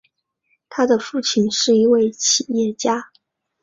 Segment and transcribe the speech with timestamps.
[0.67, 3.11] 他的父亲是一位企业家。